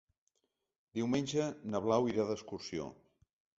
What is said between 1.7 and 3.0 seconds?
na Blau irà d'excursió.